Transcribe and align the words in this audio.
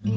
Olá 0.00 0.10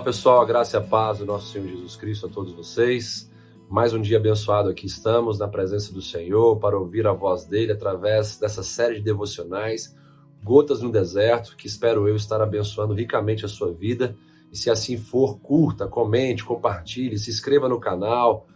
pessoal, 0.00 0.42
a 0.42 0.44
graça 0.44 0.76
e 0.76 0.78
a 0.78 0.82
paz 0.82 1.18
do 1.18 1.24
nosso 1.24 1.50
Senhor 1.50 1.66
Jesus 1.66 1.96
Cristo 1.96 2.26
a 2.26 2.28
todos 2.28 2.52
vocês. 2.52 3.30
Mais 3.70 3.94
um 3.94 4.02
dia 4.02 4.18
abençoado 4.18 4.68
aqui 4.68 4.84
estamos 4.84 5.38
na 5.38 5.48
presença 5.48 5.94
do 5.94 6.02
Senhor 6.02 6.58
para 6.58 6.78
ouvir 6.78 7.06
a 7.06 7.14
voz 7.14 7.46
dele 7.46 7.72
através 7.72 8.36
dessa 8.36 8.62
série 8.62 8.96
de 8.96 9.00
devocionais 9.00 9.96
Gotas 10.44 10.82
no 10.82 10.90
Deserto, 10.90 11.56
que 11.56 11.66
espero 11.66 12.06
eu 12.06 12.16
estar 12.16 12.42
abençoando 12.42 12.92
ricamente 12.92 13.46
a 13.46 13.48
sua 13.48 13.72
vida. 13.72 14.14
E 14.52 14.56
se 14.56 14.68
assim 14.68 14.98
for, 14.98 15.38
curta, 15.38 15.88
comente, 15.88 16.44
compartilhe, 16.44 17.18
se 17.18 17.30
inscreva 17.30 17.68
no 17.68 17.80
canal 17.80 18.46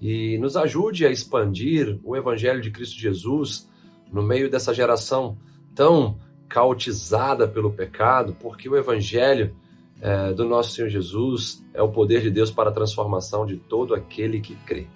e 0.00 0.36
nos 0.38 0.56
ajude 0.56 1.06
a 1.06 1.10
expandir 1.10 2.00
o 2.02 2.16
Evangelho 2.16 2.60
de 2.60 2.70
Cristo 2.70 2.98
Jesus 2.98 3.70
no 4.12 4.22
meio 4.22 4.50
dessa 4.50 4.74
geração 4.74 5.38
tão 5.74 6.18
caotizada 6.48 7.46
pelo 7.46 7.72
pecado, 7.72 8.36
porque 8.40 8.68
o 8.68 8.76
Evangelho 8.76 9.54
é, 10.00 10.32
do 10.32 10.44
nosso 10.44 10.72
Senhor 10.72 10.88
Jesus 10.88 11.64
é 11.72 11.80
o 11.80 11.90
poder 11.90 12.22
de 12.22 12.30
Deus 12.30 12.50
para 12.50 12.70
a 12.70 12.72
transformação 12.72 13.46
de 13.46 13.56
todo 13.56 13.94
aquele 13.94 14.40
que 14.40 14.54
crê. 14.56 14.86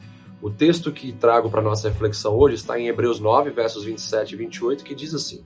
O 0.42 0.50
texto 0.50 0.91
que 0.91 1.12
trago 1.12 1.50
para 1.50 1.62
nossa 1.62 1.88
reflexão 1.88 2.34
hoje 2.36 2.56
está 2.56 2.78
em 2.78 2.88
Hebreus 2.88 3.20
9, 3.20 3.50
versos 3.50 3.84
27 3.84 4.32
e 4.32 4.36
28, 4.36 4.84
que 4.84 4.94
diz 4.94 5.14
assim: 5.14 5.44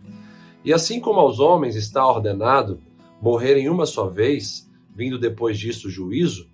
E 0.65 0.73
assim 0.73 1.01
como 1.01 1.19
aos 1.19 1.41
homens 1.41 1.75
está 1.75 2.07
ordenado 2.07 2.81
morrerem 3.21 3.69
uma 3.69 3.87
só 3.87 4.07
vez, 4.07 4.71
vindo 4.95 5.19
depois 5.19 5.59
disso 5.59 5.89
o 5.89 5.91
juízo, 5.91 6.49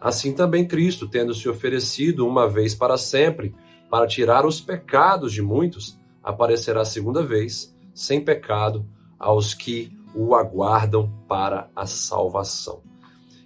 assim 0.00 0.32
também 0.32 0.66
Cristo, 0.66 1.08
tendo 1.08 1.34
se 1.34 1.48
oferecido 1.48 2.26
uma 2.26 2.48
vez 2.48 2.74
para 2.74 2.96
sempre, 2.96 3.54
para 3.90 4.06
tirar 4.06 4.46
os 4.46 4.60
pecados 4.60 5.32
de 5.32 5.42
muitos, 5.42 5.98
aparecerá 6.22 6.84
segunda 6.84 7.22
vez, 7.22 7.74
sem 7.92 8.24
pecado, 8.24 8.86
aos 9.18 9.52
que 9.52 9.92
o 10.14 10.34
aguardam 10.34 11.12
para 11.28 11.68
a 11.74 11.86
salvação. 11.86 12.82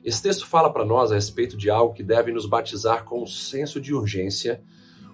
Esse 0.04 0.22
texto 0.22 0.46
fala 0.46 0.70
para 0.70 0.84
nós 0.84 1.10
a 1.10 1.14
respeito 1.14 1.56
de 1.56 1.70
algo 1.70 1.94
que 1.94 2.02
deve 2.02 2.30
nos 2.30 2.46
batizar 2.46 3.04
com 3.04 3.22
um 3.22 3.26
senso 3.26 3.80
de 3.80 3.94
urgência, 3.94 4.62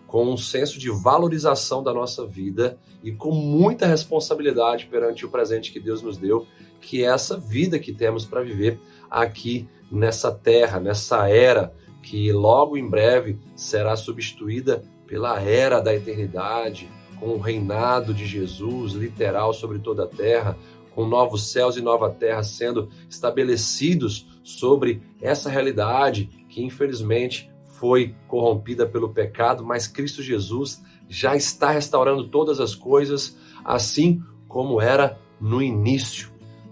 com 0.06 0.24
um 0.24 0.36
senso 0.36 0.78
de 0.80 0.90
valorização 0.90 1.82
da 1.82 1.94
nossa 1.94 2.26
vida 2.26 2.76
e 3.02 3.12
com 3.12 3.30
muita 3.30 3.86
responsabilidade 3.86 4.86
perante 4.86 5.24
o 5.24 5.30
presente 5.30 5.72
que 5.72 5.78
Deus 5.78 6.02
nos 6.02 6.16
deu, 6.16 6.44
que 6.80 7.04
é 7.04 7.06
essa 7.06 7.38
vida 7.38 7.78
que 7.78 7.92
temos 7.92 8.24
para 8.24 8.42
viver 8.42 8.80
aqui 9.10 9.68
nessa 9.90 10.30
terra, 10.30 10.78
nessa 10.78 11.28
era 11.28 11.74
que 12.02 12.32
logo 12.32 12.76
em 12.76 12.88
breve 12.88 13.38
será 13.54 13.96
substituída 13.96 14.82
pela 15.06 15.40
era 15.40 15.80
da 15.80 15.94
eternidade, 15.94 16.88
com 17.18 17.30
o 17.30 17.38
reinado 17.38 18.14
de 18.14 18.24
Jesus 18.24 18.92
literal 18.92 19.52
sobre 19.52 19.78
toda 19.78 20.04
a 20.04 20.08
terra, 20.08 20.56
com 20.94 21.06
novos 21.06 21.50
céus 21.50 21.76
e 21.76 21.82
nova 21.82 22.08
terra 22.10 22.42
sendo 22.42 22.88
estabelecidos 23.08 24.26
sobre 24.42 25.02
essa 25.20 25.50
realidade 25.50 26.30
que 26.48 26.62
infelizmente 26.62 27.50
foi 27.78 28.14
corrompida 28.28 28.86
pelo 28.86 29.10
pecado, 29.10 29.64
mas 29.64 29.86
Cristo 29.86 30.22
Jesus 30.22 30.82
já 31.08 31.34
está 31.34 31.70
restaurando 31.70 32.28
todas 32.28 32.60
as 32.60 32.74
coisas, 32.74 33.36
assim 33.64 34.22
como 34.46 34.80
era 34.80 35.18
no 35.40 35.62
início. 35.62 36.29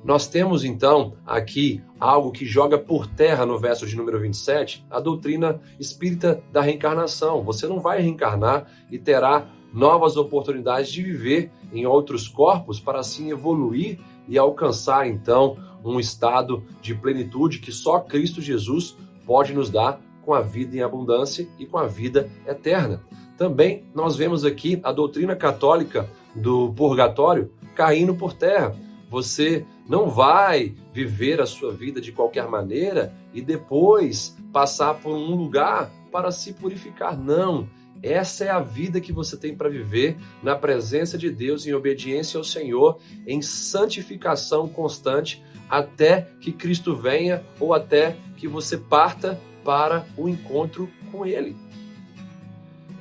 Nós 0.09 0.27
temos 0.27 0.65
então 0.65 1.13
aqui 1.27 1.83
algo 2.01 2.33
que 2.33 2.47
joga 2.47 2.79
por 2.79 3.07
terra 3.07 3.45
no 3.45 3.59
verso 3.59 3.87
de 3.87 3.95
número 3.95 4.19
27, 4.19 4.87
a 4.89 5.01
doutrina 5.01 5.61
espírita 5.79 6.43
da 6.51 6.63
reencarnação. 6.63 7.43
Você 7.43 7.67
não 7.67 7.79
vai 7.79 8.01
reencarnar 8.01 8.67
e 8.91 8.99
terá 8.99 9.47
novas 9.71 10.17
oportunidades 10.17 10.91
de 10.91 11.03
viver 11.03 11.53
em 11.75 11.85
outros 11.85 12.27
corpos 12.27 12.81
para 12.81 13.01
assim 13.01 13.31
evoluir 13.31 13.99
e 14.27 14.39
alcançar 14.39 15.07
então 15.07 15.59
um 15.85 16.01
estado 16.01 16.65
de 16.81 16.95
plenitude 16.95 17.59
que 17.59 17.71
só 17.71 18.01
Cristo 18.01 18.41
Jesus 18.41 18.97
pode 19.27 19.53
nos 19.53 19.69
dar 19.69 20.01
com 20.23 20.33
a 20.33 20.41
vida 20.41 20.75
em 20.75 20.81
abundância 20.81 21.47
e 21.59 21.67
com 21.67 21.77
a 21.77 21.87
vida 21.87 22.31
eterna. 22.47 23.03
Também 23.37 23.85
nós 23.95 24.17
vemos 24.17 24.43
aqui 24.43 24.81
a 24.83 24.91
doutrina 24.91 25.37
católica 25.37 26.09
do 26.35 26.73
purgatório 26.73 27.53
caindo 27.75 28.15
por 28.15 28.33
terra. 28.33 28.88
Você 29.09 29.65
não 29.89 30.11
vai 30.11 30.75
viver 30.93 31.41
a 31.41 31.47
sua 31.47 31.73
vida 31.73 32.01
de 32.01 32.13
qualquer 32.13 32.47
maneira 32.47 33.15
e 33.33 33.41
depois 33.41 34.37
passar 34.53 34.95
por 34.95 35.17
um 35.17 35.35
lugar 35.35 35.91
para 36.13 36.31
se 36.31 36.53
purificar. 36.53 37.19
Não. 37.19 37.69
Essa 38.03 38.45
é 38.45 38.51
a 38.51 38.61
vida 38.61 39.01
que 39.01 39.13
você 39.13 39.37
tem 39.37 39.57
para 39.57 39.69
viver 39.69 40.17
na 40.43 40.55
presença 40.55 41.19
de 41.19 41.31
Deus, 41.31 41.67
em 41.67 41.75
obediência 41.75 42.39
ao 42.39 42.45
Senhor, 42.45 42.99
em 43.27 43.43
santificação 43.43 44.69
constante, 44.69 45.43
até 45.69 46.29
que 46.41 46.53
Cristo 46.53 46.95
venha 46.95 47.45
ou 47.59 47.75
até 47.75 48.17
que 48.37 48.47
você 48.47 48.77
parta 48.77 49.41
para 49.65 50.07
o 50.17 50.29
encontro 50.29 50.89
com 51.11 51.27
Ele. 51.27 51.57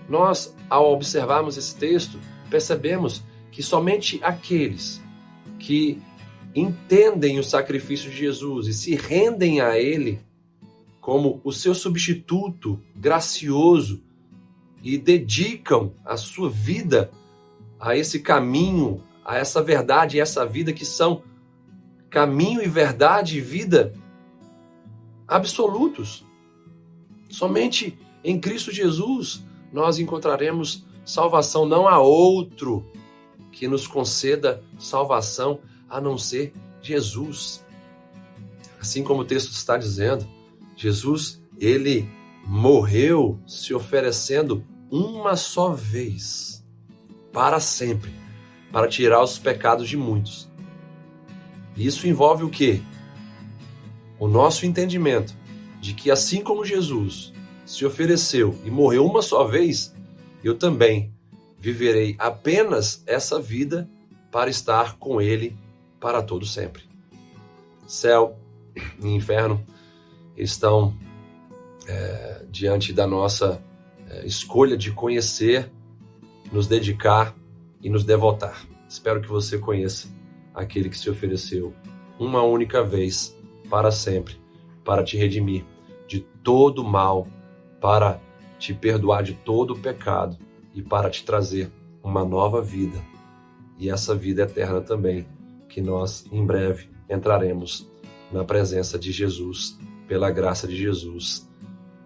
Nós, 0.09 0.55
ao 0.69 0.91
observarmos 0.91 1.57
esse 1.57 1.75
texto, 1.75 2.19
percebemos 2.49 3.23
que 3.51 3.61
somente 3.61 4.19
aqueles 4.23 5.01
que 5.67 6.01
entendem 6.55 7.37
o 7.37 7.43
sacrifício 7.43 8.09
de 8.09 8.15
Jesus 8.15 8.67
e 8.67 8.73
se 8.73 8.95
rendem 8.95 9.59
a 9.59 9.77
Ele 9.77 10.17
como 11.01 11.41
o 11.43 11.51
seu 11.51 11.75
substituto 11.75 12.81
gracioso 12.95 14.01
e 14.81 14.97
dedicam 14.97 15.91
a 16.05 16.15
sua 16.15 16.49
vida 16.49 17.11
a 17.77 17.97
esse 17.97 18.21
caminho, 18.21 19.03
a 19.25 19.35
essa 19.35 19.61
verdade 19.61 20.15
e 20.15 20.19
essa 20.21 20.45
vida 20.45 20.71
que 20.71 20.85
são 20.85 21.21
caminho 22.09 22.63
e 22.63 22.67
verdade 22.69 23.37
e 23.37 23.41
vida 23.41 23.91
absolutos. 25.27 26.25
Somente 27.29 27.99
em 28.23 28.39
Cristo 28.39 28.71
Jesus 28.71 29.43
nós 29.73 29.99
encontraremos 29.99 30.85
salvação, 31.05 31.65
não 31.65 31.89
há 31.89 31.99
outro 31.99 32.85
que 33.57 33.67
nos 33.67 33.87
conceda 33.87 34.63
salvação 34.77 35.59
a 35.89 35.99
não 35.99 36.15
ser 36.15 36.53
Jesus. 36.79 37.65
Assim 38.79 39.03
como 39.03 39.21
o 39.21 39.25
texto 39.25 39.51
está 39.51 39.77
dizendo, 39.77 40.27
Jesus, 40.75 41.41
ele 41.59 42.07
morreu 42.45 43.39
se 43.47 43.73
oferecendo 43.73 44.63
uma 44.91 45.35
só 45.35 45.71
vez, 45.71 46.63
para 47.33 47.59
sempre, 47.59 48.13
para 48.71 48.87
tirar 48.87 49.23
os 49.23 49.39
pecados 49.39 49.89
de 49.89 49.97
muitos. 49.97 50.47
Isso 51.75 52.07
envolve 52.07 52.43
o 52.43 52.49
quê? 52.51 52.79
O 54.19 54.27
nosso 54.27 54.67
entendimento 54.67 55.35
de 55.81 55.95
que 55.95 56.11
assim 56.11 56.43
como 56.43 56.63
Jesus 56.63 57.33
se 57.65 57.83
ofereceu 57.87 58.55
e 58.63 58.69
morreu 58.69 59.03
uma 59.03 59.23
só 59.23 59.45
vez, 59.45 59.95
eu 60.43 60.55
também 60.55 61.16
viverei 61.57 62.15
apenas 62.19 63.03
essa 63.05 63.39
vida 63.39 63.89
para 64.31 64.49
estar 64.49 64.97
com 64.97 65.21
Ele 65.21 65.57
para 65.99 66.21
todo 66.21 66.45
sempre. 66.45 66.83
Céu 67.87 68.37
e 69.01 69.07
inferno 69.07 69.63
estão 70.35 70.95
é, 71.87 72.45
diante 72.49 72.93
da 72.93 73.07
nossa 73.07 73.61
é, 74.09 74.25
escolha 74.25 74.77
de 74.77 74.91
conhecer, 74.91 75.71
nos 76.51 76.67
dedicar 76.67 77.35
e 77.81 77.89
nos 77.89 78.03
devotar. 78.03 78.65
Espero 78.87 79.21
que 79.21 79.27
você 79.27 79.57
conheça 79.57 80.07
aquele 80.53 80.89
que 80.89 80.97
se 80.97 81.09
ofereceu 81.09 81.73
uma 82.19 82.43
única 82.43 82.83
vez 82.83 83.35
para 83.69 83.91
sempre 83.91 84.39
para 84.87 85.03
te 85.03 85.17
redimir 85.17 85.65
de 86.07 86.21
todo 86.41 86.81
mal, 86.81 87.27
para 87.81 88.21
te 88.57 88.73
perdoar 88.73 89.21
de 89.21 89.33
todo 89.33 89.75
pecado 89.75 90.37
e 90.77 90.81
para 90.83 91.09
te 91.09 91.25
trazer 91.25 91.71
uma 92.03 92.23
nova 92.23 92.61
vida. 92.61 93.03
E 93.79 93.89
essa 93.89 94.15
vida 94.15 94.43
eterna 94.43 94.79
também, 94.79 95.27
que 95.67 95.81
nós 95.81 96.23
em 96.31 96.45
breve 96.45 96.87
entraremos 97.09 97.89
na 98.31 98.43
presença 98.43 98.97
de 98.99 99.11
Jesus, 99.11 99.77
pela 100.07 100.29
graça 100.29 100.67
de 100.67 100.75
Jesus 100.75 101.49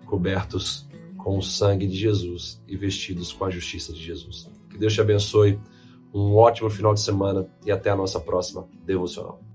cobertos 0.05 0.87
com 1.17 1.37
o 1.37 1.41
sangue 1.41 1.85
de 1.85 1.95
Jesus 1.95 2.61
e 2.65 2.77
vestidos 2.77 3.33
com 3.33 3.43
a 3.43 3.49
justiça 3.49 3.91
de 3.91 4.01
Jesus. 4.01 4.49
Que 4.69 4.77
Deus 4.77 4.93
te 4.93 5.01
abençoe, 5.01 5.59
um 6.13 6.35
ótimo 6.35 6.69
final 6.69 6.93
de 6.93 7.01
semana 7.01 7.47
e 7.65 7.71
até 7.71 7.89
a 7.89 7.95
nossa 7.95 8.19
próxima 8.19 8.67
devocional. 8.85 9.50